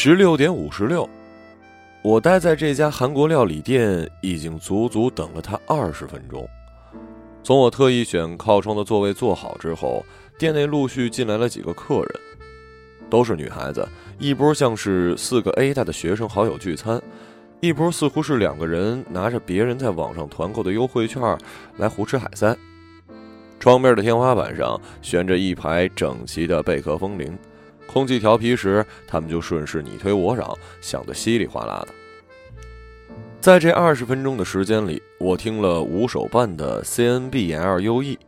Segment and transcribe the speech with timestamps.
[0.00, 1.10] 十六点五十六，
[2.02, 6.48] 我待在这家韩国料理店已经足足等了他二十分钟。
[7.42, 10.06] 从我特意选靠窗的座位坐好之后，
[10.38, 12.20] 店内陆续进来了几个客人，
[13.10, 13.84] 都是女孩子，
[14.20, 17.02] 一波像是四个 A 大的学生好友聚餐，
[17.58, 21.20] 一波似乎是两个人拿着别人在网上团购的优惠券
[21.76, 22.56] 来胡吃海塞。
[23.58, 27.36] 窗边的天花板上悬着一排整齐的贝壳风铃。
[27.88, 31.94] 空气调皮时，他们就顺势你推我嚷，响得稀里哗啦的。
[33.40, 38.18] 在这二十分钟的时间里，我听了五手半的 CNBLUE，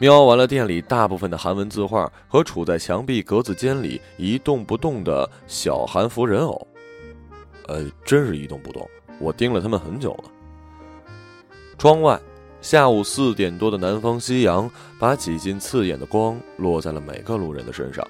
[0.00, 6.66] 瞄完了店里大部分的韩文字画和处在墙壁格子间里一动不动的小韩服人偶。
[7.66, 8.88] 呃，真是一动不动，
[9.18, 10.24] 我盯了他们很久了。
[11.76, 12.18] 窗外，
[12.62, 18.06] 下午四点多的南方夕阳，把几近刺眼的光落在了每个路人的身上。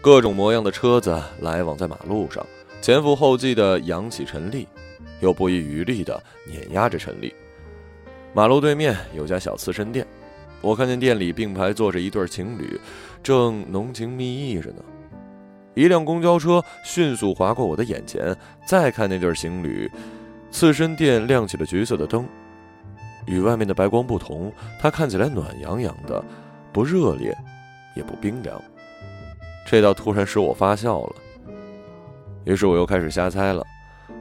[0.00, 2.44] 各种模样的车子来往在马路上，
[2.80, 4.66] 前赴后继地扬起陈粒，
[5.20, 7.34] 又不遗余力地碾压着陈粒。
[8.32, 10.06] 马路对面有家小刺身店，
[10.60, 12.80] 我看见店里并排坐着一对情侣，
[13.22, 14.82] 正浓情蜜意着呢。
[15.74, 18.34] 一辆公交车迅速划过我的眼前，
[18.66, 19.90] 再看那对情侣，
[20.50, 22.26] 刺身店亮起了橘色的灯，
[23.26, 26.24] 与外面的白光不同，它看起来暖洋洋的，
[26.72, 27.36] 不热烈，
[27.96, 28.62] 也不冰凉。
[29.70, 31.16] 这倒突然使我发笑了，
[32.44, 33.62] 于是我又开始瞎猜了。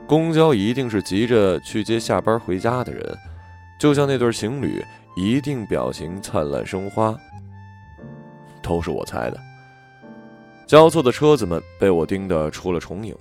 [0.06, 3.18] 公交一定是急着去接下班回家的人，
[3.80, 4.84] 就像那对情侣，
[5.16, 7.16] 一定表情灿烂生花。
[8.62, 9.40] 都是我猜的。
[10.66, 13.16] 交错的车子们被我盯得出了重影，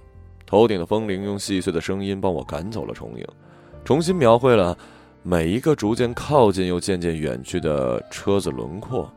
[0.45, 3.25] 头顶的风铃用细碎的声音帮我赶走了重影，
[3.85, 4.77] 重新描绘了
[5.23, 9.09] 每一个逐渐靠近又渐渐远去的车子轮廓。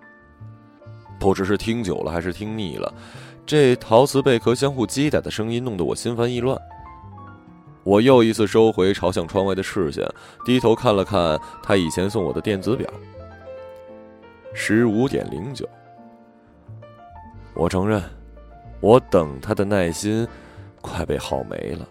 [1.20, 2.94] 不知是听久了还是听腻了，
[3.46, 6.58] 这陶瓷贝壳相互击打的声音弄得我心烦意乱。
[7.84, 10.08] 我又一次收回朝向窗外的视线，
[10.46, 12.88] 低头看了看他以前送我的电子表，
[14.54, 15.68] 十五点零九。
[17.54, 18.02] 我承认，
[18.80, 20.28] 我等他的耐心
[20.82, 21.88] 快被耗没了。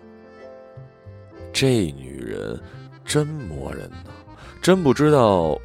[1.52, 2.58] 这女人
[3.04, 4.12] 真磨人呢，
[4.62, 5.58] 真不知道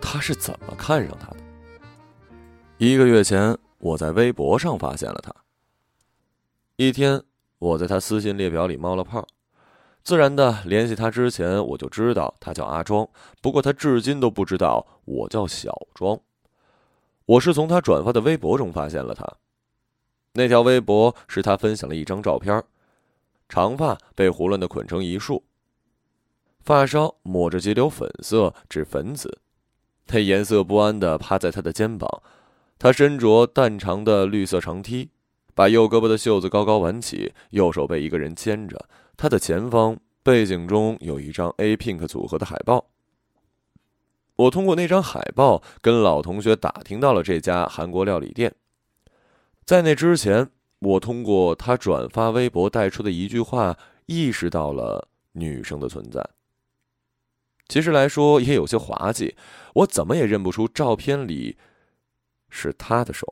[0.00, 1.36] 他是怎么看上她的。
[2.84, 5.32] 一个月前，我在微博上发现了他。
[6.74, 7.22] 一天，
[7.60, 9.24] 我在他私信列表里冒了泡，
[10.02, 13.08] 自然的联系他之前，我就知道他叫阿庄，
[13.40, 16.18] 不过他至今都不知道我叫小庄。
[17.24, 19.24] 我是从他转发的微博中发现了他，
[20.32, 22.64] 那条微博是他分享了一张照片，
[23.48, 25.44] 长发被胡乱的捆成一束，
[26.64, 29.38] 发梢抹着几绺粉色至粉紫，
[30.04, 32.10] 他颜色不安的趴在他的肩膀。
[32.82, 35.10] 他身着淡长的绿色长 T，
[35.54, 38.88] 把右胳膊的袖子高高挽起，右手被一个人牵着。
[39.16, 42.86] 他的前方背景中有一张 A Pink 组合的海报。
[44.34, 48.52] 我通过那张海报跟老同学打听到了这家韩国料理店。
[49.64, 50.50] 在那之前，
[50.80, 56.20] 我通过他转发微博带出的一句话，意识到了女生的存在。
[57.68, 59.36] 其实来说也有些滑稽，
[59.74, 61.56] 我怎么也认不出照片里。
[62.54, 63.26] 是他的手，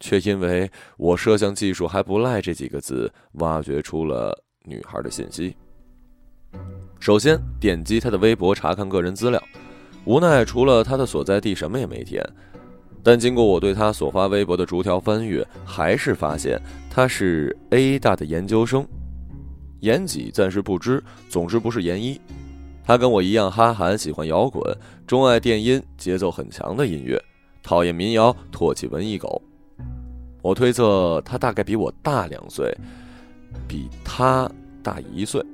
[0.00, 5.56] 却因为我摄像技术还不赖这几个字，挖掘出了女孩的信息。
[6.98, 9.40] 首先点击他的微博查看个人资料，
[10.04, 12.20] 无奈除了他的所在地什么也没填。
[13.04, 18.86] 但经过我对他所发微博的逐条翻阅，还是发现他是 A 大的研究生，
[19.80, 22.20] 研几暂时不知，总之不是研一。
[22.84, 27.22] 他跟我一样哈韩，喜欢摇滚，钟爱电音，节奏很强的音乐。
[27.68, 29.42] 讨厌民谣，唾弃文艺狗。
[30.40, 32.74] 我推测他大概比我大两岁，
[33.68, 34.50] 比他
[34.82, 35.44] 大一岁。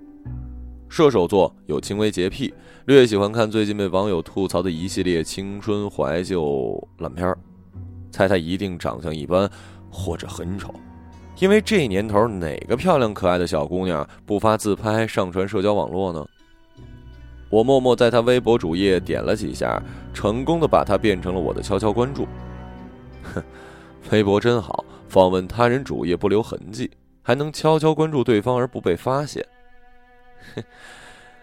[0.89, 7.37] 射手座，有轻微洁癖，略喜欢看最近被网友吐槽的一系列青春怀旧烂片儿。
[8.13, 9.51] 猜他一定长相一般，
[9.91, 10.73] 或者很丑，
[11.41, 16.25] 因为这年头哪个漂亮可爱的小姑娘不发自拍上传社交网络呢？
[17.55, 19.81] 我默默在他微博主页点了几下，
[20.13, 22.27] 成功的把他变成了我的悄悄关注。
[23.33, 23.41] 哼，
[24.11, 26.91] 微博真好，访问他人主页不留痕迹，
[27.23, 29.47] 还能悄悄关注对方而不被发现。
[30.57, 30.65] 哼，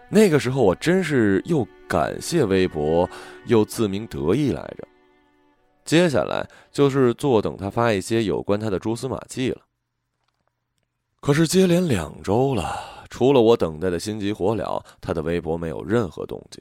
[0.09, 3.09] 那个时候我真是又感谢微博，
[3.45, 4.85] 又自鸣得意来着。
[5.85, 9.61] 接下来就是坐等他发一些有关他的蛛丝马迹了。
[11.21, 12.90] 可是接连两周了。
[13.11, 16.59] 除了我等待的心急火燎，他的微博没有任何动静。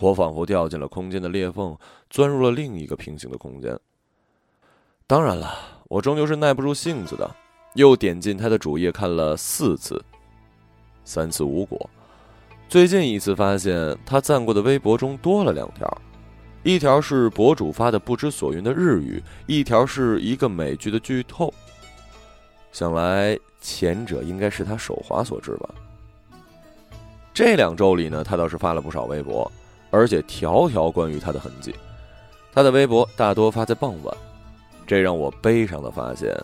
[0.00, 1.78] 我仿佛掉进了空间的裂缝，
[2.10, 3.78] 钻入了另一个平行的空间。
[5.06, 7.30] 当然了，我终究是耐不住性子的，
[7.74, 10.04] 又点进他的主页看了四次，
[11.04, 11.88] 三次无果。
[12.68, 15.88] 最近一次发现他赞过的微博中多了两条，
[16.64, 21.54] 一条是博主发的不知所云的日语，一条是一个美剧的剧透。
[22.74, 25.72] 想来前者应该是他手滑所致吧。
[27.32, 29.50] 这两周里呢，他倒是发了不少微博，
[29.92, 31.72] 而且条条关于他的痕迹。
[32.52, 34.16] 他的微博大多发在傍晚，
[34.88, 36.36] 这让我悲伤的发现，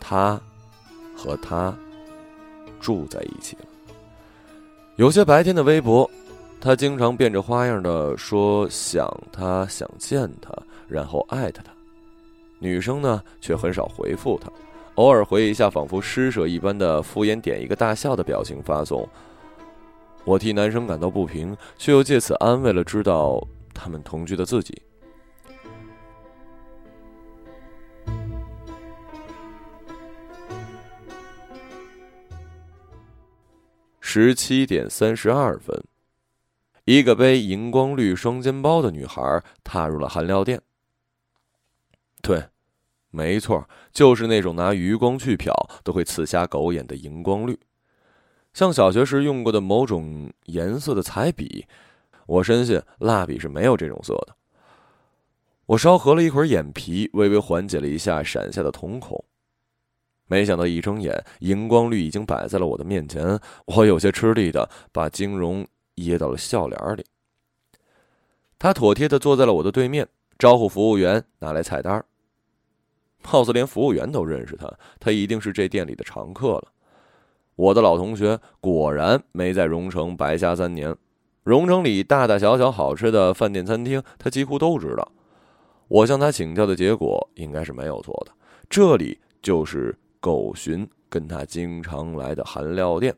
[0.00, 0.40] 他
[1.14, 1.76] 和他
[2.80, 3.66] 住在一起了。
[4.96, 6.10] 有些白天的微博，
[6.58, 10.50] 他经常变着花样的说想他、想见他，
[10.88, 11.70] 然后艾特他。
[12.58, 14.50] 女生呢，却很少回复他。
[14.98, 19.08] 偶尔回忆一下，仿佛施舍一般的敷衍，点一个大笑的表情发送。
[20.24, 23.40] 我替男生感到不平，却又借此安慰了知道
[23.72, 24.82] 他们同居的自己。
[34.00, 35.80] 十七点三十二分，
[36.86, 40.60] 一个背荧光绿双肩包的女孩踏入了韩料店。
[42.20, 42.42] 对。
[43.10, 45.50] 没错，就是那种拿余光去瞟
[45.82, 47.58] 都会刺瞎狗眼的荧光绿，
[48.52, 51.66] 像小学时用过的某种颜色的彩笔。
[52.26, 54.36] 我深信蜡笔是没有这种色的。
[55.64, 59.24] 我稍合了一会儿眼皮，微微缓解了一下闪下的瞳孔。
[60.26, 63.40] 没想到一睁眼，荧光绿已经摆在了我的面前。
[63.64, 67.06] 我有些吃力的把金融掖到了笑脸里。
[68.58, 70.06] 他妥帖的坐在了我的对面，
[70.38, 72.04] 招呼服务员拿来菜单。
[73.22, 76.68] 貌似连服务员都认识他，他一定是这店里的常客了。
[77.56, 80.96] 我的老同学果然没在荣城白瞎三年，
[81.42, 85.12] 荣城里大大小小好吃的饭店餐厅，他几乎都知道。
[85.88, 88.32] 我向他请教的结果应该是没有错的，
[88.70, 93.14] 这里就是狗寻跟他经常来的韩料店。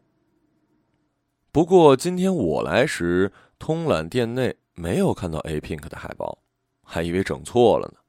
[1.52, 6.38] 不过今天我来时，通览店内没有看到 A Pink 的海报，
[6.82, 7.99] 还以为整错了呢。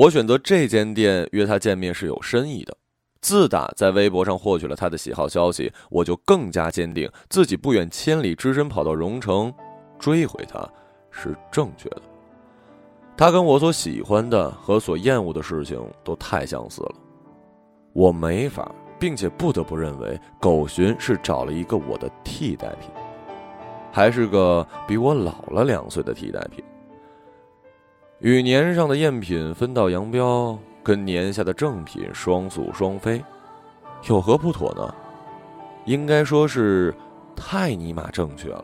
[0.00, 2.74] 我选择这间店约他见面是有深意的。
[3.20, 9.52] 自打在微博上获取了他的喜好消息，我就更加坚定自己不远千里只身跑到荣城
[9.98, 10.66] 追回他
[11.10, 12.00] 是正确的。
[13.14, 16.94] 他跟我所喜欢的和所厌恶的事情都太相似了，
[17.92, 22.88] 我没法，并且不得不认为狗寻是找了一个我的替代品，
[23.92, 26.64] 还是个比我老了两岁的替代品。
[28.20, 33.24] 与年上的赝品分道扬镳，跟年下的正品双宿双飞，
[34.10, 34.94] 有何不妥呢？
[35.86, 36.94] 应该说是
[37.34, 38.62] 太尼玛正确了。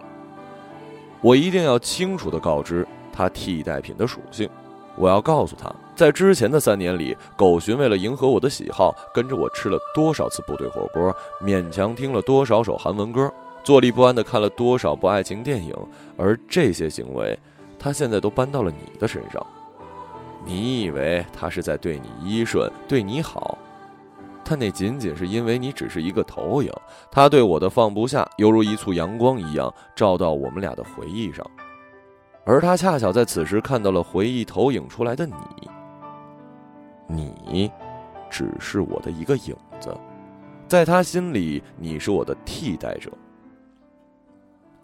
[1.22, 4.46] 我一定要清楚的告知他替代品的属性。
[4.94, 13.32] 我要告诉他，在之前的三年里，狗寻为了迎合我的喜好，跟着我吃了多少次部队火锅，勉强听了多少首韩文歌，
[13.64, 15.74] 坐立不安的看了多少部爱情电影，
[16.18, 17.38] 而这些行为。
[17.78, 19.44] 他现在都搬到了你的身上，
[20.44, 23.58] 你以为他是在对你依顺、对你好，
[24.44, 26.72] 但那仅仅是因为你只是一个投影。
[27.10, 31.44] 他对我的放不下，犹如一簇阳光一样照到我们俩的回忆上，
[32.44, 35.34] 而他恰巧在此时看到了回忆投影出来的你。
[37.08, 37.70] 你，
[38.30, 39.96] 只是我的一个影子，
[40.66, 43.10] 在他心里，你是我的替代者。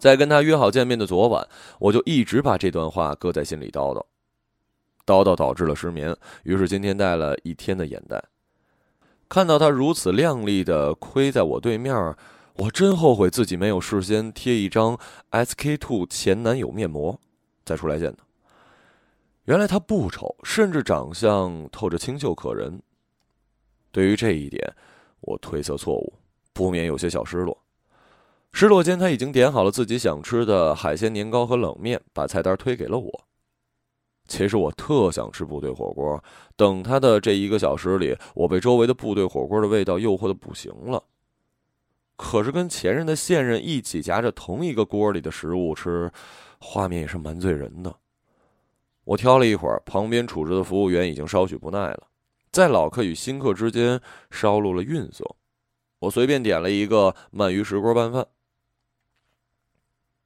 [0.03, 1.47] 在跟他约好见面的昨晚，
[1.79, 4.03] 我就一直把这段话搁在心里叨叨，
[5.05, 6.13] 叨叨导致了失眠。
[6.43, 8.21] 于是今天带了一天的眼袋。
[9.29, 11.95] 看到他如此靓丽的亏在我对面，
[12.55, 14.99] 我真后悔自己没有事先贴一张
[15.31, 17.17] SK two 前男友面膜
[17.63, 18.25] 再出来见他。
[19.45, 22.81] 原来他不丑，甚至长相透着清秀可人。
[23.89, 24.75] 对于这一点，
[25.21, 26.13] 我推测错误，
[26.51, 27.57] 不免有些小失落。
[28.53, 33.25] 失落间，他已经点好了自己想吃的海鲜年糕和冷面，把菜单推给了我。
[34.27, 36.23] 其实我特想吃部队火锅，
[36.55, 41.03] 等他的这一个小时里，我被周围的部队火锅的味道诱惑的不行了。
[42.15, 46.11] 可是跟前任的现任一起夹着同一个锅里的食物吃，
[46.59, 47.93] 画面也是蛮醉人的。
[49.03, 52.03] 我挑了一会儿，旁边处着的服务员已经稍许不耐了，
[52.51, 55.25] 在老客与新客之间稍露了韵色。
[55.99, 58.27] 我随便点了一个鳗鱼石锅拌饭。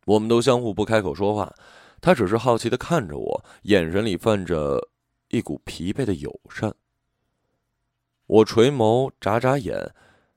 [0.07, 1.53] 我们都相互不开口说话，
[1.99, 4.87] 他只是好奇的看着我，眼神里泛着
[5.27, 6.73] 一股疲惫的友善。
[8.25, 9.93] 我垂眸，眨眨眼，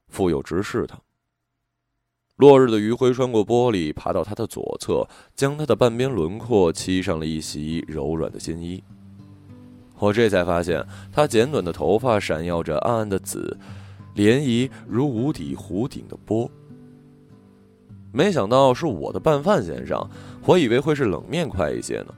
[0.08, 0.98] 复又直视他。
[2.34, 8.82] 落日的余晖穿过玻璃，爬到他的左侧，将他的半边轮廓漆上了一袭柔软的新衣。
[9.98, 13.56] 我这才发现，他剪短的头发闪耀着暗暗的紫，
[14.16, 16.50] 涟漪如无底湖顶的波。
[18.12, 20.04] 没想到是我的拌饭先生，
[20.44, 22.14] 我以为会是冷面快一些呢。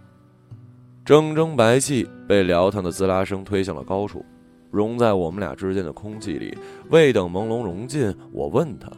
[1.04, 4.24] 铮铮白气被撩烫的滋啦声推向了高处，
[4.70, 6.56] 融在我们俩之间的空气里。
[6.90, 8.90] 未等朦胧融尽，我问他：“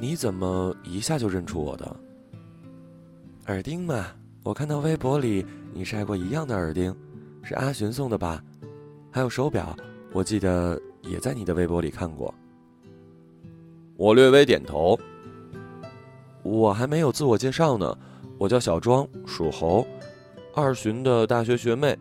[0.00, 1.96] 你怎么一下就认出我的？
[3.46, 4.06] 耳钉嘛，
[4.42, 6.94] 我看到微博里你晒过一样的耳钉，
[7.42, 8.42] 是阿寻送的吧？
[9.10, 9.74] 还有手表，
[10.12, 12.34] 我记得也在你的微博里看过。”
[13.96, 14.98] 我略微点头。
[16.42, 17.96] 我还没有自我介绍呢。
[18.36, 19.86] 我叫小庄，属猴，
[20.54, 21.96] 二旬的大学学妹。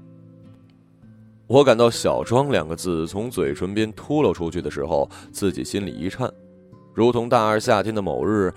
[1.45, 6.31] 我感到“小庄”两个字从嘴唇边秃噜出去的时候，自己心里一颤，
[6.93, 8.51] 如同大二夏天的某日，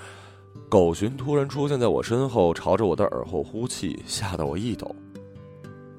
[0.71, 4.97] 狗寻突然出现在我身后，朝着我的耳后呼气，吓得我一抖。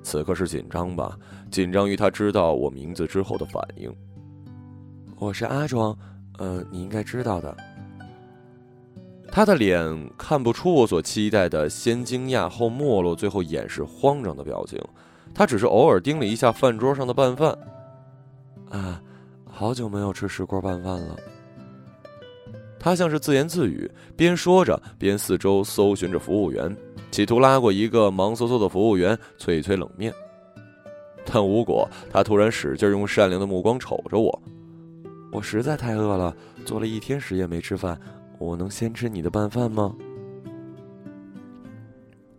[0.01, 1.15] 此刻是紧张吧？
[1.51, 3.93] 紧张于他知道我名字之后的反应。
[5.19, 5.95] 我是阿庄，
[6.37, 7.55] 呃，你应该知道的。
[9.29, 14.81] 他的脸看不出我所期待的先惊讶后没落，最后掩饰慌张的表情。
[15.33, 17.55] 他只是偶尔盯了一下饭桌上的拌饭。
[18.69, 19.01] 啊，
[19.45, 21.15] 好久没有吃石锅拌饭了。
[22.79, 26.75] 他像是自言自语，边说着边四周搜寻着服务员，
[27.11, 30.13] 企图拉过一个忙嗖嗖的服务员催一催冷面。
[31.25, 34.41] 但无果，他突然使劲用善良的目光瞅着我。
[35.31, 37.99] 我实在太饿了，做了一天实验没吃饭。
[38.39, 39.95] 我能先吃你的拌饭吗？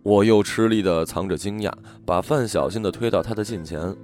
[0.02, 1.73] 我又吃力的藏着惊讶，
[2.07, 3.95] 把饭小心的推到他的近前。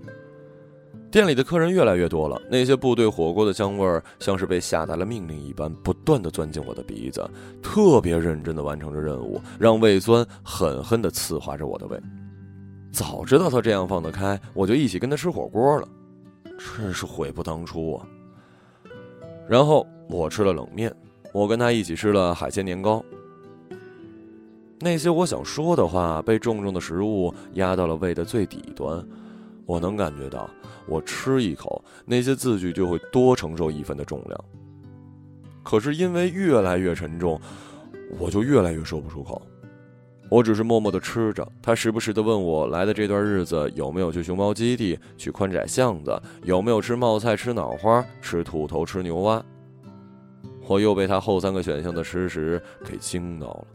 [1.10, 7.24] 店里的客人越来越多了，那些部队火锅的香味儿像是被下达了命令一般，不断的钻进我的鼻子，
[7.62, 11.98] 特别认真的完成着任务，让胃酸狠狠的刺划着我的胃。
[12.90, 15.88] 早知道他这样放得开，我就一起跟他吃火锅了，
[16.58, 18.06] 真是悔不当初啊！
[19.48, 20.94] 然后我吃了冷面。
[21.32, 23.04] 我跟他一起吃了海鲜年糕，
[24.78, 29.04] 那些我想说的话被重重的食物压到了胃的最底端，
[29.66, 30.48] 我能感觉到，
[30.86, 34.44] 我吃一口，那些字句就会多承受一分的重量。
[35.64, 37.40] 可是因为越来越沉重，
[38.16, 39.42] 我就越来越说不出口。
[40.34, 49.40] 我只是默默的吃着，他时不时的问我来的这段日子有没有去熊猫基地、去宽窄巷子，有没有吃冒菜、吃脑花、吃兔头、吃牛蛙。
[50.66, 53.66] 我又被他后三个选项的吃食给惊到了，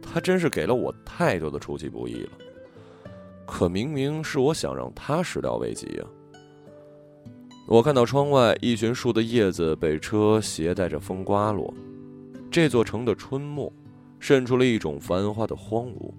[0.00, 2.30] 他真是给了我太多的出其不意了。
[3.44, 6.08] 可明明是我想让他始料未及啊！
[7.66, 11.70] 我看到窗外一群树的叶子被车携带着风刮落，
[12.50, 13.70] 这座城的春末
[14.18, 16.12] 渗出了一种繁华的荒芜。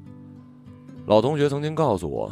[1.05, 2.31] 老同学曾经告诉我，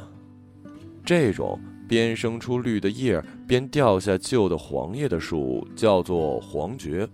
[1.06, 7.08] 这种边生出绿的叶边掉下旧的黄叶的树叫做黄蕨。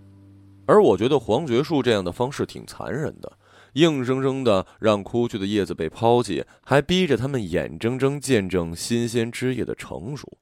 [0.66, 3.32] 而我觉得黄蕨树这样的方式挺残忍的，
[3.74, 10.38] 硬生生的让枯去的叶子被抛弃，还逼着他们眼睁睁见证新鲜枝叶的成熟。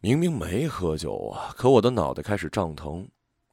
[0.00, 3.08] 明明没喝酒啊，可我的脑袋开始胀疼。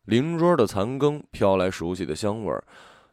[0.06, 2.64] 邻桌的残羹飘来熟悉的香味儿，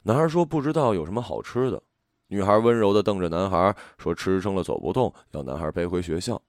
[0.02, 1.82] 男孩说不知道有什么好吃的，
[2.26, 6.40] 女孩温柔的瞪着男孩说吃撑了走不动，要男孩背回学校。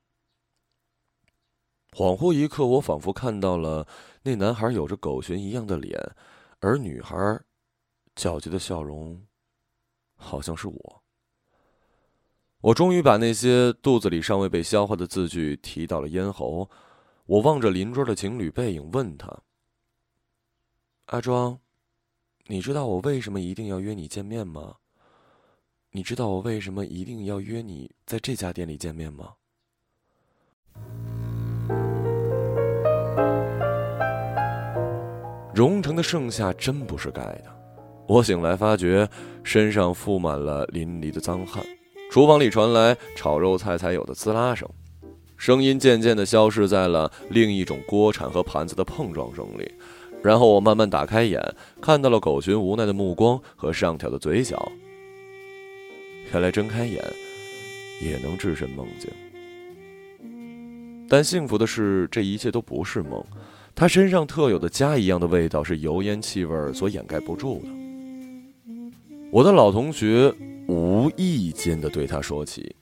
[1.92, 3.86] 恍惚一刻，我仿佛看到了
[4.24, 6.00] 那男孩有着狗熊一样的脸，
[6.60, 7.16] 而女孩
[8.16, 9.22] 皎洁的笑容，
[10.16, 11.04] 好像是我。
[12.62, 16.70] 我终于把那些肚子里尚未被消化的字句提到了咽喉。
[17.26, 19.28] 我望着邻桌的情侣背影，问他
[21.12, 21.60] ：“阿庄，
[22.48, 24.76] 你知道我为什么一定要约你见面吗？
[25.92, 29.34] 你知道我为什么一定要约你在这家店里见面吗？”
[35.54, 37.44] 荣城的盛夏真不是盖的。
[38.08, 39.10] 我醒来发觉
[39.44, 41.62] 身上覆满了淋漓的脏汗，
[42.10, 44.66] 厨房里传来炒肉菜才有的滋啦声，
[45.36, 49.70] 声音渐渐地消失在了另一种锅铲和盘子的碰撞声里。
[50.24, 51.42] 然后我慢慢打开眼，
[51.82, 54.72] 看到了狗群无奈的目光和上挑的嘴角。
[56.32, 57.04] 原来睁开眼
[58.02, 59.10] 也能置身梦境。
[61.10, 63.22] 但幸福的是，这一切都不是梦。
[63.76, 67.70] 他身上特有的家一样的味道，是油烟气味所掩盖不住的。
[69.32, 70.34] 我的老同学
[70.68, 72.76] 无意间的对他说起，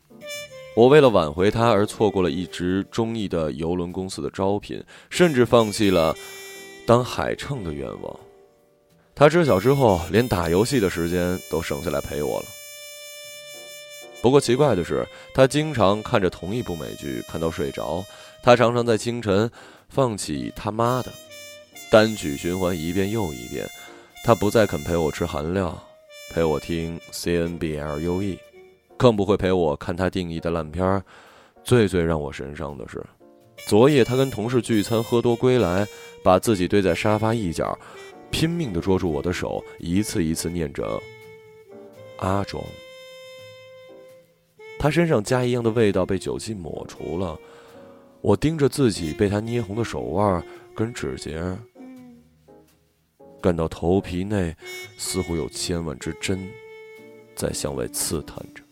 [0.76, 6.16] 我为了挽回他而错过了一直中意的邮轮公司的招聘，甚至放弃了
[6.90, 8.20] 当海乘的愿望。
[9.14, 12.46] 他知晓之后，连打游戏的时间都省下来陪我了。
[14.24, 18.04] 不过奇怪的是，他经常看着同一部美剧看到睡着，
[18.42, 19.48] 他常常在清晨
[19.88, 21.12] 放起他妈的
[21.92, 23.70] 单曲循环一遍又一遍。
[24.24, 25.80] 他不再肯陪我吃韩料，
[26.32, 28.40] 陪我听 C N B L U E，
[28.98, 31.04] 更不会陪我看他定义的烂片儿。
[31.64, 33.06] 最最让我神伤的是，
[33.68, 35.88] 昨夜他跟同事聚餐喝多归来，
[36.24, 37.78] 把自己堆在沙发一角，
[38.30, 41.02] 拼命地捉住我的手，一次一次念着
[42.18, 42.64] 阿庄。
[44.78, 47.38] 他身上家一样的味道被酒气抹除了，
[48.22, 51.42] 我盯着自己被他捏红的手腕跟指节，
[53.42, 54.56] 感到头皮内
[54.98, 56.48] 似乎有千万只针
[57.36, 58.64] 在向外刺探着。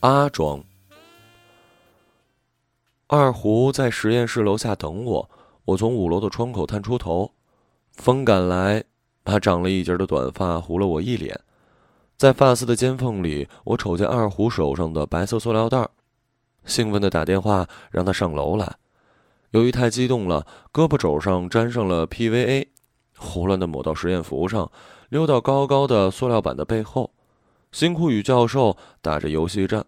[0.00, 0.62] 阿庄。
[3.08, 5.30] 二胡在实验室楼下等我，
[5.64, 7.32] 我从五楼的窗口探出头，
[7.94, 8.84] 风赶来，
[9.24, 11.40] 把长了一截的短发糊了我一脸。
[12.16, 15.88] 在发丝的尖缝里，我瞅见二胡手上的白色塑料袋，
[16.64, 18.76] 兴奋的打电话让他上楼来。
[19.50, 22.68] 由于太激动了，胳膊肘上沾上了 PVA，
[23.16, 24.70] 胡乱的抹到实验服上，
[25.08, 27.10] 溜到高高的塑料板的背后。
[27.72, 29.84] 辛苦与教授打着游戏战，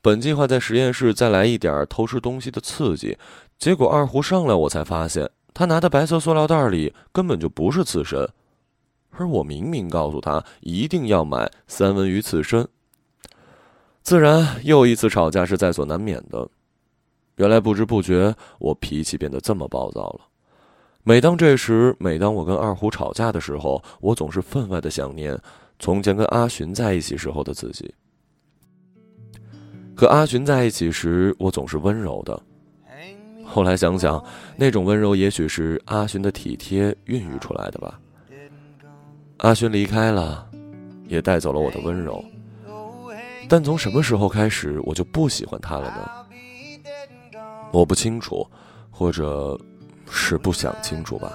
[0.00, 3.18] 本计划在实验室再来一点偷吃东西的刺激，
[3.58, 8.28] 结果二胡上来，我才发现他拿的白色塑料袋里根本就不是刺身，
[9.10, 12.66] 而我明明告诉他一定要买三文鱼刺身。
[14.02, 16.48] 自然，又一次吵架是在所难免的。
[17.36, 20.20] 原来不知不觉，我脾气变得这么暴躁了。
[21.02, 25.38] 每当这时，每当我跟二胡吵架的时候，我总是分外的想念。
[25.84, 27.94] 从前跟阿寻在一起时候的自己，
[29.94, 32.42] 和阿寻在一起时，我总是温柔的。
[33.44, 34.24] 后来想想，
[34.56, 38.00] 那种温柔也许是阿寻的体贴孕育出来的吧。
[39.40, 40.50] 阿寻离开了，
[41.06, 42.24] 也带走了我的温柔。
[43.46, 47.38] 但从什么时候开始，我就不喜欢他了呢？
[47.70, 48.48] 我不清楚，
[48.90, 49.60] 或者
[50.10, 51.30] 是不想清楚吧。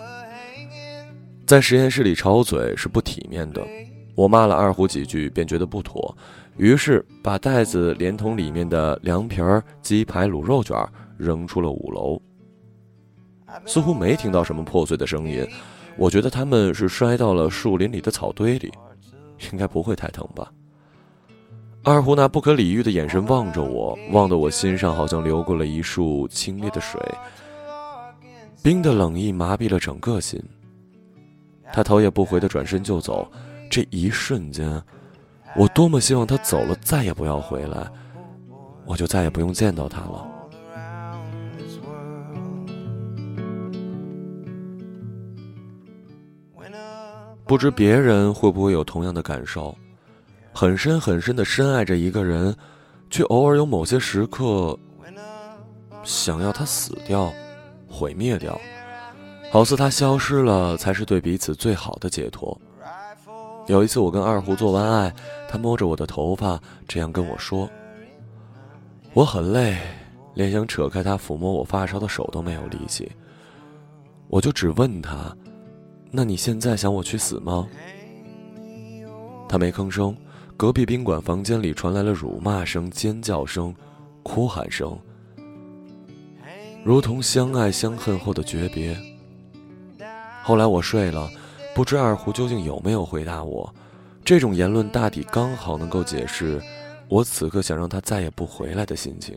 [1.45, 3.63] 在实验室里吵嘴是不体面的。
[4.15, 6.15] 我骂了二胡几句，便觉得不妥，
[6.57, 10.75] 于是把袋子连同里面的凉皮儿、鸡排、卤肉卷
[11.17, 12.21] 扔出了五楼。
[13.65, 15.47] 似乎没听到什么破碎的声音，
[15.97, 18.71] 我觉得他们是摔到了树林里的草堆里，
[19.51, 20.51] 应该不会太疼吧。
[21.81, 27.01] 二胡那不可理喻的眼神望着我，望得我心上好像流过了一束清冽的水，
[28.61, 30.43] 冰的冷意麻痹了整个心。
[31.71, 33.31] 他头也不回的转身就走。
[33.69, 34.81] 这一瞬间，
[35.55, 37.87] 我多么希望他走了，再也不要回来，
[38.85, 40.25] 我就再也不用见到他了。
[47.45, 49.75] 不知别人会不会有同样的感受？
[50.53, 52.55] 很深很深的深爱着一个人，
[53.09, 54.77] 却偶尔有某些时刻，
[56.03, 57.31] 想要他死掉，
[57.87, 58.59] 毁灭掉，
[59.51, 62.59] 好似他消失了，才是对彼此最好的解脱。
[63.69, 65.13] 有一次，我跟二胡做完爱，
[65.47, 67.69] 他摸着我的头发，这样跟我说
[69.13, 69.77] ：“我很累，
[70.33, 73.11] 连想扯开他抚摸我发梢的手都没有力气。”
[74.27, 75.37] 我就只问他
[76.09, 77.67] ：“那你现在想我去死吗？”
[79.47, 80.17] 他没吭声。
[80.57, 83.73] 隔壁宾馆房间里传来了辱骂声、尖叫声、
[84.23, 84.97] 哭喊声，
[86.83, 88.97] 如同相爱相恨后的诀别。
[90.41, 91.29] 后来我睡了。
[91.79, 93.73] 不知二胡究竟有没有回答我？
[94.25, 96.61] 这种言论大抵刚好能够解释
[97.07, 99.33] 我此刻想让他再也不回来的心情。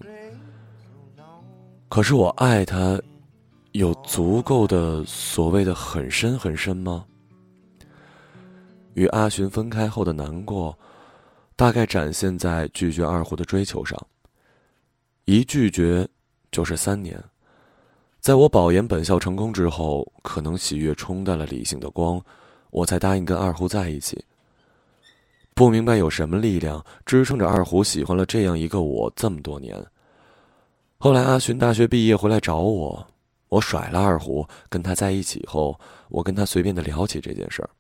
[1.88, 3.00] 可是我爱他，
[3.70, 7.04] 有足够的所谓的很深很深吗？
[8.94, 10.76] 与阿寻分开后的难过，
[11.54, 13.96] 大概展现在拒绝二胡的追求上。
[15.26, 16.08] 一拒绝
[16.50, 17.22] 就是三年。
[18.22, 22.24] 在我保研本校成功之后，可能喜悦冲淡了理性的光，
[22.70, 24.24] 我才答应跟二胡在一起。
[25.54, 29.76] 不明白有什么力量支撑着二胡喜欢了这样一个我这么多年。
[30.98, 33.04] 后来阿寻大学毕业回来找我，
[33.48, 35.76] 我甩了二胡，跟他在一起后，
[36.08, 37.70] 我跟他随便的聊起这件事儿。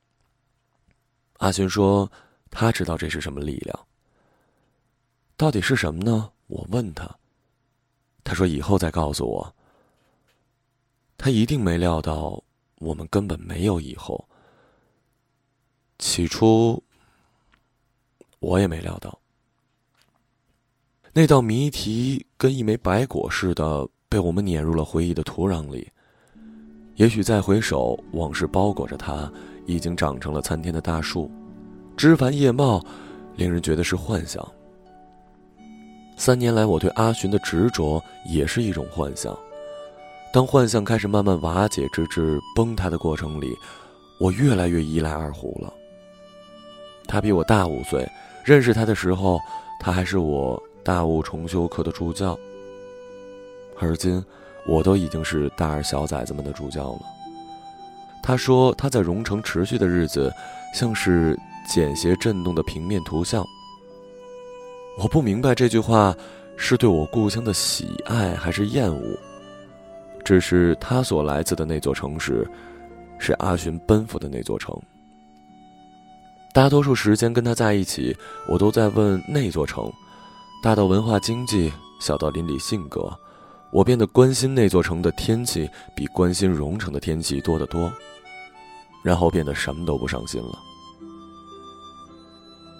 [1.34, 2.10] 阿寻说，
[2.50, 3.78] 他知道这是什么力量。
[5.36, 6.28] 到底是什么呢？
[6.48, 7.08] 我问他，
[8.24, 9.54] 他说以后再告诉我。
[11.16, 12.42] 他一定没料到，
[12.78, 14.28] 我们根本没有以后。
[15.98, 16.82] 起初，
[18.40, 19.16] 我也没料到，
[21.12, 25.88] 那道谜题跟一枚白果似的被我们碾入了回忆的土壤里。
[26.96, 29.32] 也许再回首，往事包裹着他，
[29.64, 31.30] 已经长成了参天的大树，
[31.96, 32.84] 枝繁叶茂，
[33.36, 34.46] 令人觉得是幻想。
[36.16, 39.38] 三年来，我对阿寻的执着也是一种幻想。
[40.32, 43.54] 当幻象开始慢慢瓦解，直至崩塌的过程里，
[44.18, 45.70] 我越来越依赖二胡了。
[47.06, 48.08] 他比我大五岁，
[48.42, 49.38] 认识他的时候，
[49.78, 52.38] 他还是我大五重修课的助教。
[53.78, 54.24] 而今，
[54.66, 57.00] 我都已经是大二小崽子们的助教了。
[58.22, 60.32] 他说他在荣城持续的日子，
[60.74, 63.44] 像是简谐震动的平面图像。
[64.96, 66.16] 我不明白这句话
[66.56, 69.18] 是对我故乡的喜爱还是厌恶。
[70.24, 72.48] 只是他所来自的那座城市，
[73.18, 74.76] 是阿寻奔赴的那座城。
[76.54, 79.90] 大多数时间跟他在一起，我都在问那座城，
[80.62, 83.10] 大到文化经济，小到邻里性格，
[83.72, 87.90] 我变得关心那座城的天气比关心荣城的天气多得多，
[89.02, 90.58] 然后变得什么都不上心了。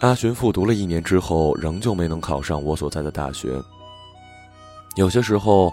[0.01, 3.59] 阿寻复读了一年之后，仍旧没能考上我所在的大学。
[4.97, 5.73] 有些时候，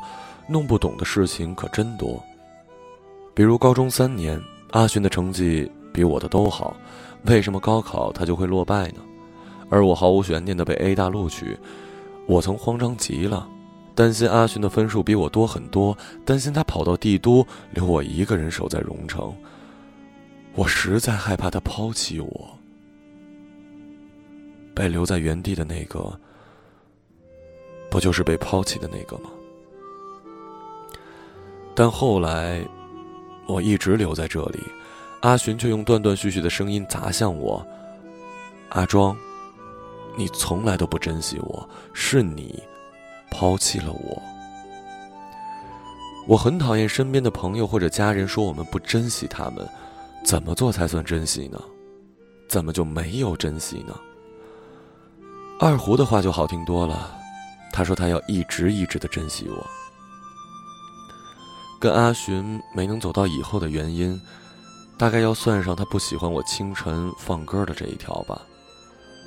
[0.49, 2.21] 弄不懂的事情可真多。
[3.33, 6.75] 比如高中三年，阿寻的成绩比我的都好，
[7.25, 9.01] 为什么高考他就会落败呢？
[9.69, 11.57] 而我毫无悬念的被 A 大录取，
[12.25, 13.47] 我曾慌张极了，
[13.93, 19.33] 担心阿寻的分数比我多很多，担心他跑到帝都留我一个人守在荣城。
[20.55, 22.49] 我实在害怕他抛弃我。
[24.73, 26.19] 被留在原地的那个，
[27.89, 29.29] 不就是被抛弃的那个吗？
[31.75, 32.65] 但后来，
[33.45, 34.59] 我一直留在这里，
[35.21, 37.65] 阿寻却用断断续续的声音砸向我
[38.69, 39.15] ：“阿庄，
[40.17, 42.61] 你从来都不珍惜我，是你
[43.31, 44.21] 抛弃了我。”
[46.27, 49.67] 我很讨厌身边的朋友或者家人说我们不珍惜他们，
[50.23, 51.59] 怎么做才算珍惜呢？
[52.47, 53.97] 怎么就没有珍惜呢？
[55.59, 57.15] 二胡的话就好听多了，
[57.71, 59.65] 他说他要一直一直的珍惜我。
[61.79, 64.19] 跟阿寻没能走到以后的原因，
[64.97, 68.41] 大概要算上他不喜欢我清晨放歌的这一条吧。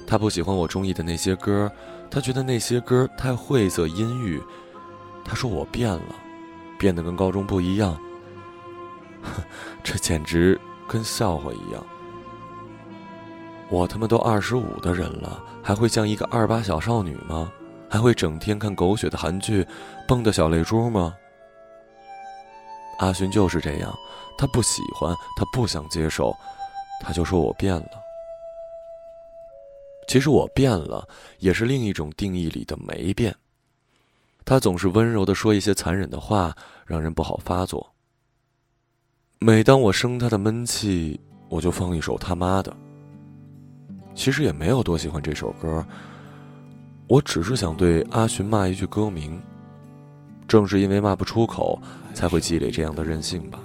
[0.06, 1.70] 他不喜欢我中意的那些歌，
[2.10, 4.42] 他觉得那些歌太晦涩阴郁。
[5.24, 6.14] 他说我变了，
[6.78, 7.96] 变得跟高中不一样。
[9.82, 11.82] 这简直跟笑话一样。
[13.70, 17.50] 我他妈都二十五的人了，还会像一个二八小少女吗？
[17.88, 19.66] 还会整天看狗血的韩剧，
[20.06, 21.14] 蹦的小泪珠吗？
[23.02, 23.92] 阿寻就是这样，
[24.38, 26.32] 他不喜欢，他不想接受，
[27.00, 27.90] 他就说我变了。
[30.06, 31.08] 其实我变了，
[31.40, 33.34] 也是另一种定义里的没变。
[34.44, 36.54] 他总是温柔的说一些残忍的话，
[36.86, 37.92] 让人不好发作。
[39.40, 42.72] 每当我生他的闷气，我就放一首他妈的。
[44.14, 45.84] 其实也没有多喜欢这首歌，
[47.08, 49.42] 我只是想对阿寻骂一句歌名。
[50.46, 51.80] 正是因为骂不出口，
[52.14, 53.58] 才会积累这样的任性吧。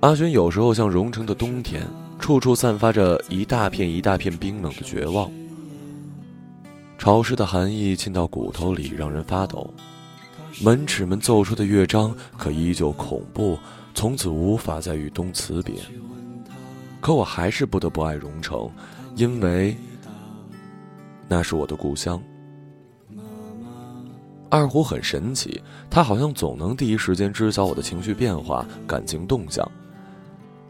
[0.00, 1.86] 阿寻有时候像荣城的冬天，
[2.18, 5.30] 处处散发着一大片一大片冰冷的绝望，
[6.98, 9.72] 潮湿的寒意沁到骨头里，让人发抖。
[10.62, 13.58] 门齿们奏出的乐章，可依旧恐怖，
[13.94, 15.74] 从此无法再与冬辞别。
[17.00, 18.70] 可我还是不得不爱荣城。
[19.16, 19.76] 因为
[21.26, 22.22] 那是我的故乡。
[24.50, 29.70] 二胡很神奇，他好像总能第一时间知晓我的情绪变化、感情动向。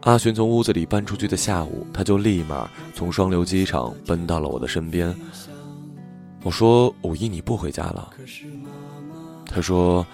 [0.01, 5.15] 阿寻从屋子里搬出去的下午，他就立马从双流机场奔到了我的身边。
[6.43, 8.09] 我说：“五一你不回家了？”
[9.45, 10.05] 他说：“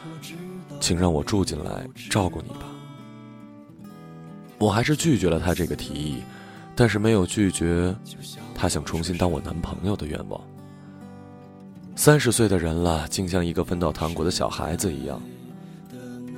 [0.80, 2.66] 请让我住进来照顾你吧。”
[4.58, 6.24] 我还是拒绝了他这个提议。
[6.78, 7.96] 但是没有拒绝
[8.54, 10.42] 他想重新当我男朋友的愿望。
[11.96, 15.20] 三十岁的人了，竟像一个分到糖果的小孩子一样。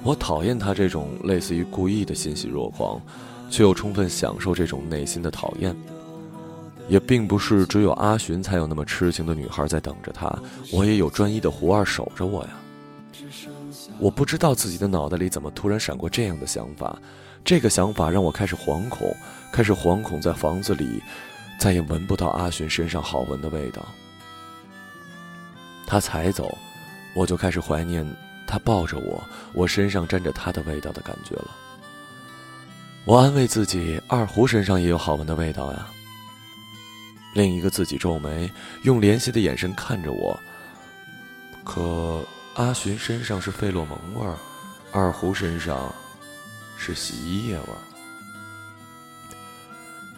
[0.04, 3.02] 我讨厌他这种类似于故意的欣喜若狂，
[3.50, 5.76] 却又充分享受这种内心的讨厌。
[6.88, 10.34] 也并不是只有阿寻才有那么痴情的女孩在等着他，
[10.72, 12.50] 我也有专一的胡二守着我呀。
[14.00, 16.98] 我不知道自己的脑袋里怎么突然闪过这样的想法。
[17.44, 19.14] 这个想法让我开始惶恐，
[19.52, 21.02] 开始惶恐，在房子里
[21.60, 23.86] 再也闻不到阿寻身上好闻的味道。
[25.88, 26.56] 他才走，
[27.16, 28.06] 我就开始怀念
[28.46, 29.24] 他抱着我，
[29.54, 31.48] 我身上沾着他的味道的感觉了。
[33.06, 35.88] 我安慰自己，二胡身上也有好闻的味道呀。
[37.34, 38.52] 另一个自己皱眉，
[38.84, 40.40] 用怜惜的眼神看着我。
[41.64, 42.24] 可
[42.56, 44.36] 阿寻身上是费洛蒙味儿，
[44.92, 45.92] 二胡身上。
[46.80, 47.82] 是洗衣液味儿。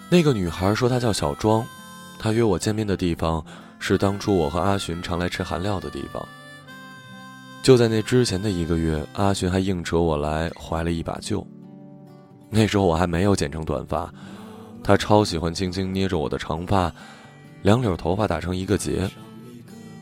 [0.09, 1.65] 那个女孩说她叫小庄，
[2.19, 3.41] 她约我见面的地方
[3.79, 6.23] 是当初我和阿寻常来吃韩料的地方。
[7.63, 11.45] 就在那之前的一个月，阿寻还硬扯我来怀了一把旧。
[12.49, 14.11] 那时候我还没有剪成短发，
[14.83, 16.91] 他超喜欢轻轻捏着我的长发，
[17.61, 19.09] 两绺头发打成一个结，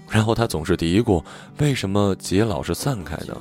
[0.10, 1.24] 然后他总是嘀咕
[1.60, 3.36] ：“为什么结老是散开呢？”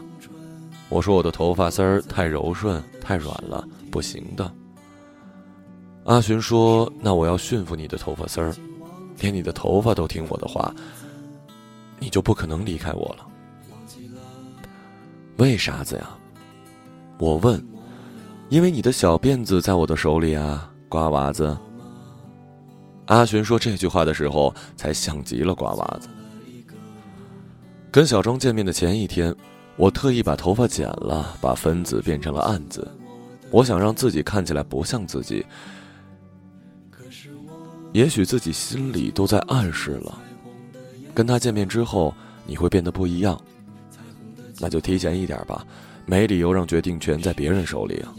[0.88, 4.50] 我说：“我的头发丝儿太柔顺，太软了，不行的。”
[6.04, 8.54] 阿寻说：“那我要驯服你的头发丝儿，
[9.20, 10.74] 连你的头发都听我的话，
[11.98, 13.26] 你就不可能离开我了。”
[15.38, 16.10] 为啥子呀？
[17.18, 17.62] 我问。
[18.48, 21.58] 因为你的小辫子在我的手里啊，瓜娃子。
[23.06, 26.08] 阿寻说这句话的时候，才像极了瓜娃子。
[27.90, 29.34] 跟小庄见面的前一天，
[29.74, 32.86] 我特意把头发剪了，把分子变成了暗子，
[33.50, 35.44] 我想让自己看起来不像自己。
[37.96, 40.18] 也许自己心里都在暗示了，
[41.14, 42.14] 跟他见面之后
[42.46, 43.40] 你会变得不一样，
[44.60, 45.66] 那就提前一点吧，
[46.04, 48.12] 没理由让决定权在别人手里啊。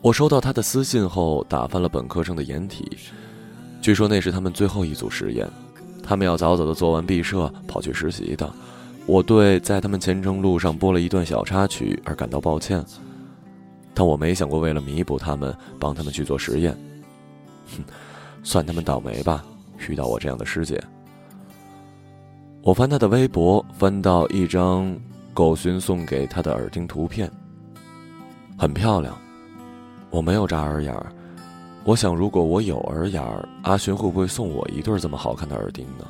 [0.00, 2.96] 我收到他的私信后，打翻了本科生的掩体，
[3.82, 5.50] 据说那是他们最后一组实验，
[6.00, 8.48] 他们要早早的做完毕设，跑去实习的。
[9.06, 12.80] 我对在他们前程路上播了一段小插曲而感到抱歉，
[13.92, 16.78] 但我没想过为了弥补他们，帮他们去做实验。
[17.76, 17.84] 哼，
[18.42, 19.44] 算他们倒霉吧，
[19.88, 20.82] 遇到我这样的师姐。
[22.62, 24.94] 我翻他的微博，翻到一张
[25.32, 27.30] 狗寻送给他的耳钉图片，
[28.58, 29.16] 很漂亮。
[30.10, 31.12] 我没有扎耳眼儿，
[31.84, 36.06] 我想如果我有耳眼儿，阿寻会不会送我一对这么好看的耳钉呢？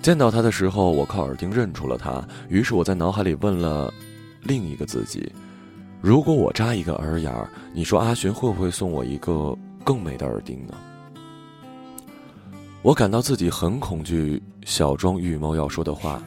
[0.00, 3.92] 见到他的时候，我靠耳钉认出了他，于是我在脑海里问了
[4.42, 5.32] 另一个自己：
[6.00, 9.56] 如果我扎一个耳眼儿，你说阿寻会不会送我一个？
[9.84, 10.74] 更美的耳钉呢？
[12.82, 16.22] 我感到自己很恐惧小庄预谋要说的话，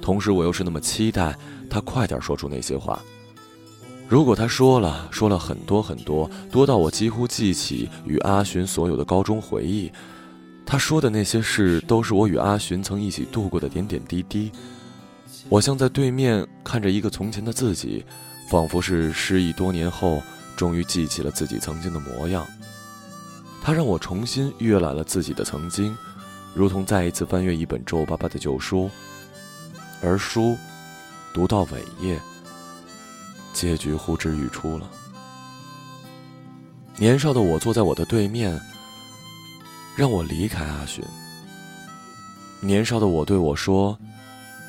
[0.00, 1.36] 同时我又是那么期待
[1.68, 3.00] 他快点说出那些话。
[4.08, 9.92] 如果他说了，说了很多很多，多到我几乎记起与阿寻所有的高中回忆，
[10.64, 14.50] 他说的那些事都是我与阿寻曾一起度过的点点滴滴。
[15.50, 18.02] 我像在对面看着一个从前的自己，
[18.50, 20.22] 仿佛是失忆多年后
[20.56, 22.46] 终于记起了自己曾经的模样。
[23.60, 25.94] 他让我重新阅览了自己的曾经，
[26.54, 28.90] 如同再一次翻阅一本皱巴巴的旧书。
[30.02, 30.56] 而书
[31.34, 32.18] 读到尾页，
[33.52, 34.88] 结局呼之欲出了。
[36.96, 38.58] 年少的我坐在我的对面，
[39.94, 41.04] 让我离开阿寻。
[42.60, 43.98] 年少的我对我说：“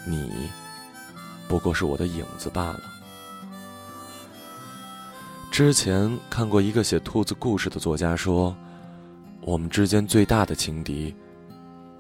[0.05, 0.29] 你
[1.47, 2.81] 不过是我的影子罢了。”
[5.49, 8.53] 之前看过一个写兔子故事的作家说。
[9.41, 11.15] 我们之间最大的情敌，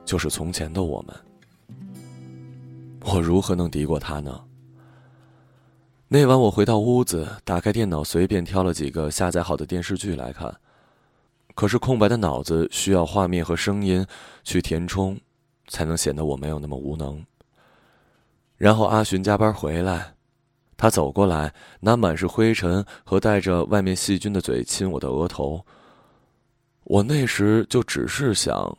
[0.05, 1.15] 就是从前的我们。
[3.01, 4.43] 我如何能敌过他呢？
[6.07, 10.55] 那晚我回到屋子，打开电脑，随便挑了几个下载好的电视剧来看。
[11.55, 14.05] 可是空白的脑子需要画面和声音
[14.43, 15.19] 去填充，
[15.67, 17.23] 才能显得我没有那么无能。
[18.57, 20.13] 然后阿寻加班回来，
[20.77, 25.65] 他走过来，拿满是灰尘和带着外面细菌的嘴亲我的额头。
[26.89, 28.75] 我那时就只是想，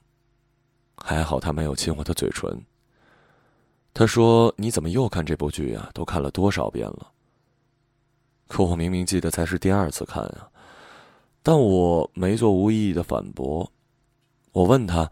[0.97, 2.61] 还好他没有亲我的嘴唇。
[3.95, 5.89] 他说：“你怎么又看这部剧呀？
[5.95, 7.13] 都看了多少遍了？”
[8.49, 10.51] 可我明明记得才是第二次看啊！
[11.41, 13.71] 但我没做无意义的反驳。
[14.51, 15.09] 我问他：“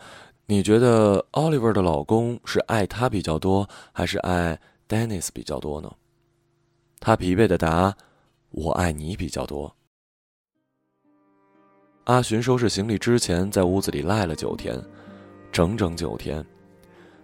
[0.46, 5.88] 你觉得 Oliver 的老公是爱他比较多，还是爱 Dennis 比较多呢？”
[6.98, 7.96] 他疲惫的答
[8.50, 9.72] ：“我爱你比较多。”
[12.09, 14.83] 阿寻收拾行李之前，在屋子里赖了九天，
[15.53, 16.42] 整整九天。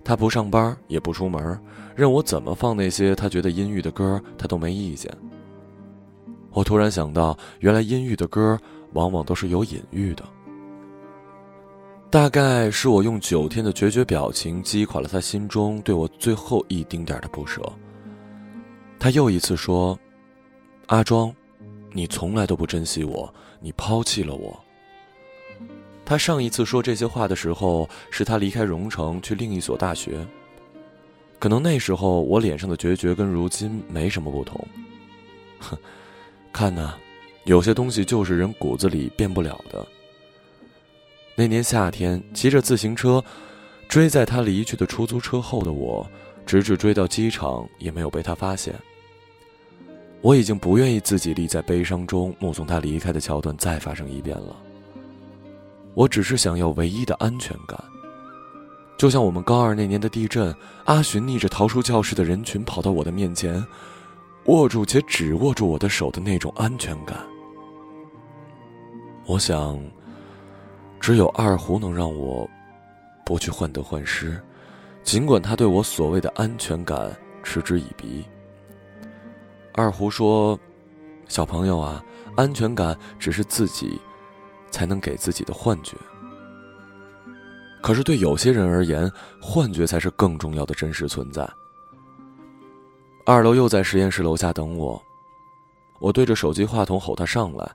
[0.05, 1.59] 他不上班，也不出门，
[1.97, 5.11] 任我怎么放那些他觉得阴郁的歌，他都没意见。
[6.51, 8.61] 我突然想到，原来阴郁的歌
[8.92, 10.23] 往往都是有隐喻的。
[12.11, 17.62] 大概是我用九天的决绝表情击垮了他心中对我最后一丁点的不舍。
[18.99, 19.99] 他又一次说
[20.88, 21.35] ：“阿庄，
[21.90, 24.55] 你从来都不珍惜我，你抛弃了我。”
[26.04, 30.26] 他上一次说这些话的时候，是他离开荣城去另一所大学。
[31.38, 34.66] 可能那时候我脸上的决绝跟如今没什么不同。
[35.58, 35.78] 哼，
[36.52, 36.94] 看呐，
[37.44, 39.86] 有些东西就是人骨子里变不了的。
[41.34, 43.22] 那年夏天，骑着自行车，
[43.88, 46.08] 追在他离去的出租车后的我，
[46.46, 48.74] 直至追到机场，也没有被他发现。
[50.20, 54.56] 我已经不愿意自己立在悲伤中目送他离开的桥段再发生一遍了。
[55.94, 57.83] 我只是想要唯一的安全感，
[58.98, 60.54] 就像我们高二那年的地震，
[60.85, 63.64] 阿寻逆着逃出教室的人群跑到我的面前，
[64.46, 67.16] 握住且只握住我的手的那种安全感。
[69.26, 69.80] 我想，
[71.00, 72.48] 只有二胡能让我
[73.24, 74.38] 不去患得患失，
[75.02, 78.24] 尽管他对我所谓的安全感嗤之以鼻。
[79.72, 80.59] 二胡说
[81.26, 82.04] ：“小朋友啊，
[82.37, 83.98] 安全感只是自己
[84.74, 85.96] 才能给自己的幻觉。
[87.80, 89.08] 可是对有些人而言，
[89.40, 91.48] 幻觉才是更重要的真实存在。”
[93.24, 95.00] 二楼又在实验室楼下等我，
[96.00, 97.70] 我对着手机话筒吼他上来。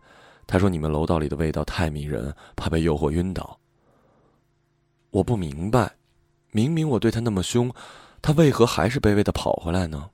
[0.45, 3.57] 他说：“你们楼道里的味道太迷人，怕被诱惑晕倒。”
[5.09, 5.95] 我不明白，
[6.51, 7.71] 明明我对他那么凶，
[8.21, 10.09] 他为何还是卑微的跑回来呢？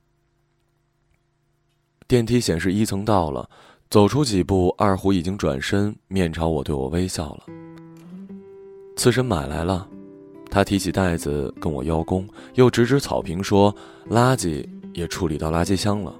[2.07, 3.49] 电梯显示一层到了，
[3.89, 7.43] 走出几步，二胡已经转身面朝我，对我微笑了。
[8.97, 9.87] 刺身买来了，
[10.49, 13.73] 他提起袋子跟我邀功，又指指草坪说
[14.09, 16.13] ：“垃圾也处理到垃圾箱了。”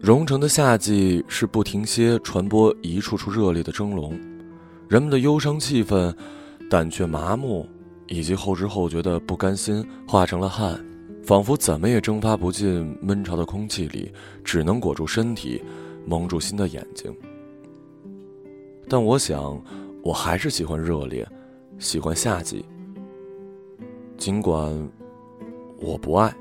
[0.00, 4.18] 荣城的夏季是不停歇传播一处处热烈的蒸笼，
[4.88, 6.14] 人们的忧伤气氛、
[6.70, 7.68] 胆怯麻木
[8.06, 10.84] 以及后知后觉的不甘心化成了汗。
[11.26, 14.12] 仿佛怎么也蒸发不进闷潮的空气里，
[14.44, 15.60] 只能裹住身体，
[16.06, 17.12] 蒙住心的眼睛。
[18.88, 19.60] 但我想，
[20.04, 21.26] 我还是喜欢热烈，
[21.80, 22.64] 喜欢夏季。
[24.16, 24.72] 尽管
[25.78, 26.32] 我不爱。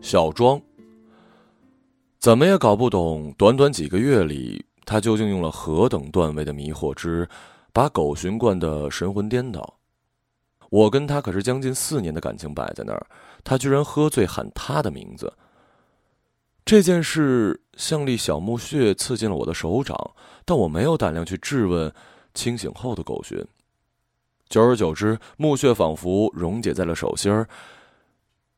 [0.00, 0.58] 小庄，
[2.18, 4.64] 怎么也搞不懂，短短几个月里。
[4.90, 7.28] 他究竟用了何等段位的迷惑之，
[7.72, 9.78] 把狗寻惯得神魂颠倒？
[10.68, 13.06] 我跟他可是将近四年的感情摆在那儿，
[13.44, 15.32] 他居然喝醉喊他的名字。
[16.64, 19.96] 这件事像粒小木屑刺进了我的手掌，
[20.44, 21.94] 但我没有胆量去质问
[22.34, 23.40] 清醒后的狗寻。
[24.48, 27.48] 久而久之，木屑仿佛溶解在了手心儿，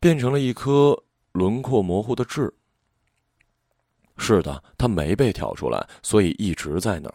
[0.01, 0.99] 变成了一颗
[1.33, 2.55] 轮廓模糊的痣。
[4.17, 7.15] 是的，它没被挑出来，所以一直在那儿。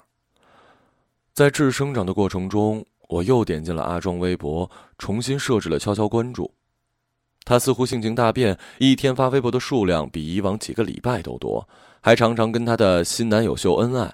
[1.33, 6.51] 在智生长的过程中，我又点进了阿庄微博，重新设置了悄悄关注。
[7.45, 11.65] 他似乎性情大变，一天发微博的数量比以往几个礼拜都多，
[12.01, 14.13] 还常常跟他的新男友秀恩爱。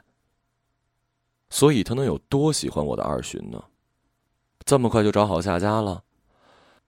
[1.49, 3.63] 所以他能有多喜欢我的二巡呢？
[4.65, 6.03] 这么快就找好下家了？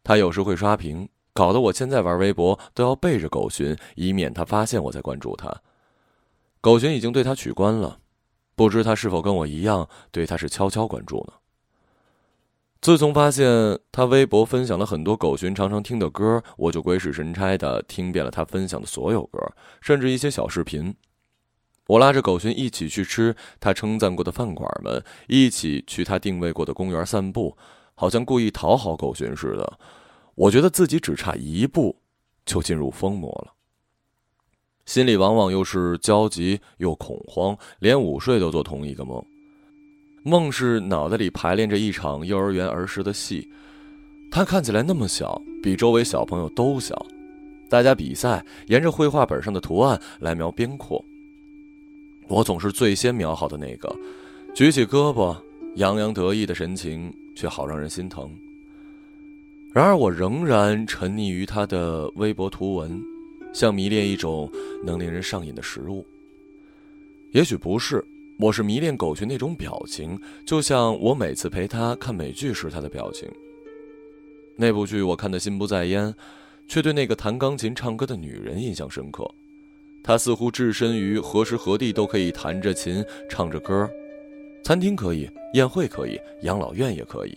[0.04, 5.52] 他有时会刷屏，搞得我现在玩微博都要背着狗寻，以免他发现我在关注他。
[6.66, 8.00] 狗寻已经对他取关了，
[8.56, 11.34] 不知他是否跟我一样对他是悄悄关注呢？
[12.82, 20.96] 自从发现他微博分享了很多狗寻常常听的歌，我就鬼使神差的听遍了他分享的所有歌，甚至一些小视频。
[21.86, 27.56] 我拉着狗寻一起去吃他称赞过的饭馆们，一起去他定位过的公园散步，
[27.94, 29.78] 好像故意讨好狗寻似的。
[30.34, 32.02] 我觉得自己只差一步，
[32.44, 33.54] 就进入疯魔了。
[34.86, 39.24] 心里往往又是焦急又恐慌，连午睡都做同一个梦。
[40.24, 43.48] 梦是脑袋里排练着一场幼儿园儿时的戏，
[44.32, 47.06] 他看起来那么小，比周围小朋友都小。
[47.68, 51.04] 大家比赛，沿着绘画本上的图案来描边廓。
[52.28, 53.94] 我总是最先描好的那个，
[54.54, 55.36] 举起胳膊，
[55.76, 58.30] 洋洋得意的神情却好让人心疼。
[59.74, 63.02] 然而，我仍然沉溺于他的微博图文。
[63.56, 64.52] 像迷恋一种
[64.84, 66.06] 能令人上瘾的食物。
[67.32, 68.04] 也许不是，
[68.38, 73.32] 我是迷恋狗群那种表情，就像我每次陪他看美剧时他的表情。
[74.58, 76.14] 那部剧我看得心不在焉，
[76.68, 79.26] 却对那个弹钢琴唱歌的女人印象深刻。
[80.04, 83.90] 她似乎置身于何时何地都可以弹着琴唱着歌，
[84.66, 87.34] 餐厅可以，宴会可以，养老院也可以。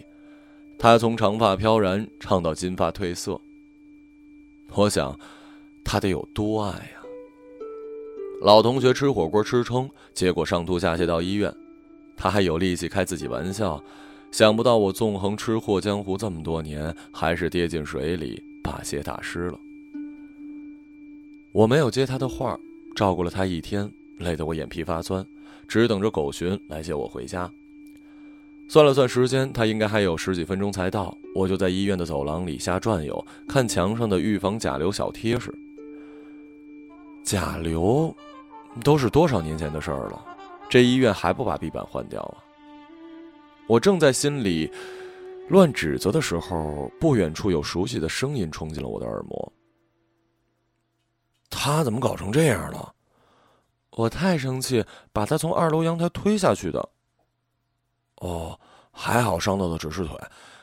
[0.80, 3.40] 她从长发飘然唱到金发褪色。
[4.74, 5.16] 我想。
[5.90, 7.00] 他得有多爱呀！
[8.42, 11.50] 老同学吃火锅吃撑，结果上吐下泻到医院，
[12.14, 13.82] 他还有力气开自己玩笑。
[14.30, 19.58] 想不到我纵横吃货江湖这么多年，还是跌进水里把鞋打湿了。
[21.52, 22.60] 我没有接他的话，
[22.94, 25.24] 照顾了他一天，累得我眼皮发酸，
[25.66, 27.50] 只等着狗寻来接我回家。
[28.68, 31.16] 算了算时间，他应该还有十几分钟才到。
[31.34, 35.50] 我就在医院的走廊里瞎转悠，看墙上的预防甲流小贴士。
[37.28, 38.14] 甲流，
[38.82, 40.24] 都是多少年前的事儿了，
[40.66, 42.40] 这医院还不把壁板换掉啊？
[43.66, 44.72] 我正在心里
[45.50, 49.52] 乱指责的时候，不远处有熟悉的声音冲进了我的耳膜。
[51.50, 52.94] 他怎么搞成这样了？
[53.90, 56.88] 我太生气，把他从二楼阳台推下去的。
[58.22, 58.58] 哦，
[58.90, 60.18] 还好伤到的只是腿，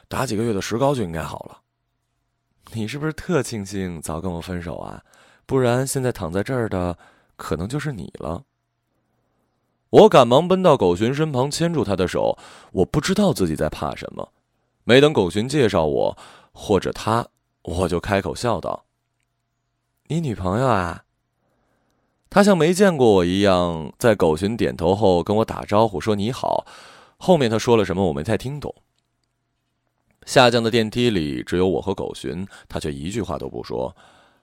[0.08, 1.62] 打几个月的石膏就应该好了。
[2.74, 5.00] 你是不是特庆幸早跟我分手啊？
[5.46, 6.98] 不然现在躺在这儿的，
[7.36, 8.44] 可能就是你了。
[9.92, 12.38] 我赶忙奔到狗寻身旁，牵住他的手。
[12.72, 14.34] 我不知道自己在怕什么。
[14.84, 16.18] 没等狗寻介绍我，
[16.52, 17.28] 或者他，
[17.62, 18.86] 我就开口笑道
[20.08, 21.04] ：“你女朋友啊？”
[22.30, 26.68] 他像没见过我一样，在狗寻点头后跟我打招呼，说：“你好。”
[27.18, 28.76] 后面他说了什么，我没太听懂。
[30.26, 33.96] 下降的电梯里只有我和狗寻，他却一句话都不说。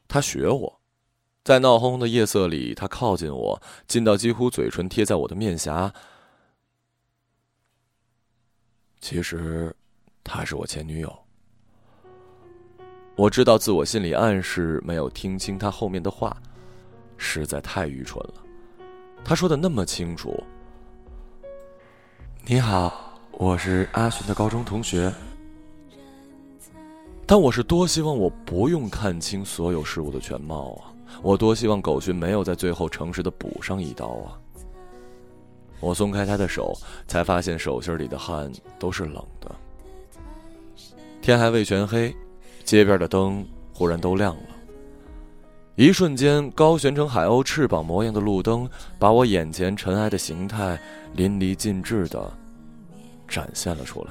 [0.09, 0.81] 他学我，
[1.45, 5.93] 在闹哄哄的夜色里，他靠近我，近到几乎嘴唇贴在我的面颊。
[9.01, 9.75] 其实，
[10.23, 11.13] 她是我前女友。
[13.17, 16.37] 我知道自我心理暗示没有听清他后面的话，
[17.17, 18.35] 实在太愚蠢了。
[19.25, 20.41] 他说的那么清楚。
[22.47, 25.13] 你好，我是阿寻的高中同学。
[27.27, 30.92] 但我是多希望我不用看清所有事物的全貌啊！
[31.21, 34.39] 我多希望狗寻没有在最后诚实的补上一刀啊！
[35.81, 36.73] 我松开他的手，
[37.09, 39.51] 才发现手心里的汗都是冷的。
[41.21, 42.15] 天还未全黑，
[42.65, 43.45] 街边的灯
[43.75, 44.43] 忽然都亮了。
[45.75, 50.81] 一瞬间，高悬成海鸥翅膀模样的路灯，把我眼前尘埃的形态
[51.15, 52.33] 淋漓尽致的
[53.27, 54.11] 展现了出来。